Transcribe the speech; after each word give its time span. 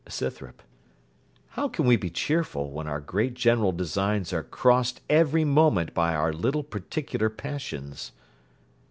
SCYTHROP 0.07 0.63
How 1.49 1.67
can 1.67 1.85
we 1.85 1.95
be 1.95 2.09
cheerful 2.09 2.71
when 2.71 2.87
our 2.87 2.99
great 2.99 3.35
general 3.35 3.71
designs 3.71 4.33
are 4.33 4.41
crossed 4.41 4.99
every 5.11 5.45
moment 5.45 5.93
by 5.93 6.15
our 6.15 6.33
little 6.33 6.63
particular 6.63 7.29
passions? 7.29 8.11